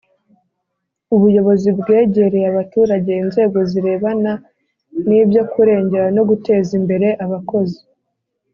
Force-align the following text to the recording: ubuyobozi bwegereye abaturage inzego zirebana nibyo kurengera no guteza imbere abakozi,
ubuyobozi 1.15 1.69
bwegereye 1.79 2.45
abaturage 2.53 3.11
inzego 3.23 3.57
zirebana 3.71 4.33
nibyo 5.09 5.41
kurengera 5.51 6.07
no 6.15 6.23
guteza 6.29 6.71
imbere 6.79 7.07
abakozi, 7.25 7.79